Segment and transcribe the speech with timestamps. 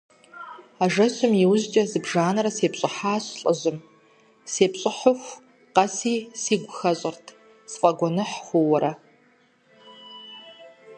[0.83, 3.77] А жэщым и ужькӀи зыбжанэрэ сепщӀыхьащ лӀыжьым,
[4.53, 5.39] сепщӀыхьыху
[5.75, 7.25] къэси сигу хэщӀырт,
[7.71, 8.91] сфӀэгуэныхь хъуурэ.